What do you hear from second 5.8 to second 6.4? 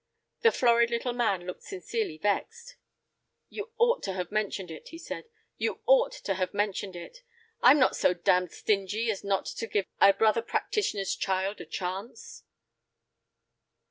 ought to